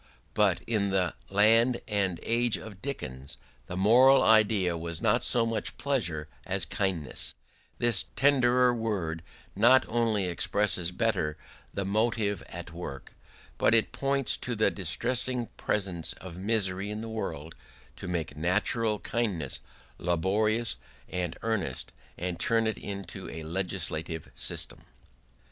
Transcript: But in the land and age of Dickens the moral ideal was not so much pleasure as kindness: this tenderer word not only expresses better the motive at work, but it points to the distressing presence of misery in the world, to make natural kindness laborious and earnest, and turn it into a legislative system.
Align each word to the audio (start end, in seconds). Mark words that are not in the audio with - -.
But 0.33 0.61
in 0.65 0.89
the 0.89 1.13
land 1.29 1.79
and 1.87 2.19
age 2.23 2.57
of 2.57 2.81
Dickens 2.81 3.37
the 3.67 3.77
moral 3.77 4.23
ideal 4.23 4.79
was 4.81 4.99
not 4.99 5.23
so 5.23 5.45
much 5.45 5.77
pleasure 5.77 6.27
as 6.43 6.65
kindness: 6.65 7.35
this 7.77 8.05
tenderer 8.15 8.73
word 8.73 9.21
not 9.55 9.85
only 9.87 10.25
expresses 10.25 10.89
better 10.89 11.37
the 11.71 11.85
motive 11.85 12.41
at 12.49 12.73
work, 12.73 13.13
but 13.59 13.75
it 13.75 13.91
points 13.91 14.37
to 14.37 14.55
the 14.55 14.71
distressing 14.71 15.49
presence 15.55 16.13
of 16.13 16.35
misery 16.35 16.89
in 16.89 17.01
the 17.01 17.07
world, 17.07 17.53
to 17.97 18.07
make 18.07 18.35
natural 18.35 18.97
kindness 19.01 19.61
laborious 19.99 20.77
and 21.09 21.37
earnest, 21.43 21.93
and 22.17 22.39
turn 22.39 22.65
it 22.65 22.79
into 22.79 23.29
a 23.29 23.43
legislative 23.43 24.31
system. 24.33 24.79